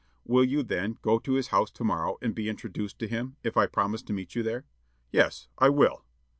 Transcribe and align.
"Will 0.25 0.43
you, 0.43 0.63
then, 0.63 0.97
go 1.03 1.19
to 1.19 1.33
his 1.33 1.49
house 1.49 1.69
to 1.69 1.83
morrow, 1.83 2.17
and 2.23 2.33
be 2.33 2.49
introduced 2.49 2.97
to 2.97 3.07
him, 3.07 3.35
if 3.43 3.55
I 3.55 3.67
promise 3.67 4.01
to 4.01 4.13
meet 4.13 4.33
you 4.33 4.41
there?" 4.41 4.65
"Yes, 5.11 5.47
I 5.59 5.69
will." 5.69 6.03